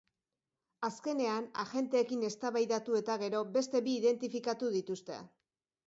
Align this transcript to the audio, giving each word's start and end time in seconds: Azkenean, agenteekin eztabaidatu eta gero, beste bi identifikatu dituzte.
Azkenean, 0.87 1.45
agenteekin 1.65 2.25
eztabaidatu 2.31 2.99
eta 3.03 3.21
gero, 3.27 3.45
beste 3.59 3.87
bi 3.89 3.97
identifikatu 4.03 4.73
dituzte. 4.81 5.25